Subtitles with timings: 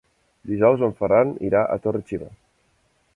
[0.51, 2.31] Dijous en Ferran irà a Torre-xiva.